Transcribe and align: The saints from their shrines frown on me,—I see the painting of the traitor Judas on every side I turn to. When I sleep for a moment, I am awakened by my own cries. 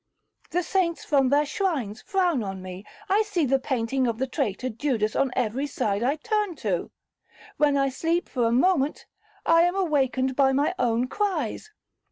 The 0.49 0.63
saints 0.63 1.05
from 1.05 1.29
their 1.29 1.45
shrines 1.45 2.01
frown 2.01 2.41
on 2.41 2.59
me,—I 2.63 3.21
see 3.21 3.45
the 3.45 3.59
painting 3.59 4.07
of 4.07 4.17
the 4.17 4.25
traitor 4.25 4.67
Judas 4.69 5.15
on 5.15 5.29
every 5.35 5.67
side 5.67 6.01
I 6.01 6.15
turn 6.15 6.55
to. 6.55 6.89
When 7.57 7.77
I 7.77 7.89
sleep 7.89 8.27
for 8.27 8.45
a 8.47 8.51
moment, 8.51 9.05
I 9.45 9.61
am 9.61 9.75
awakened 9.75 10.35
by 10.35 10.53
my 10.53 10.73
own 10.79 11.05
cries. 11.07 11.69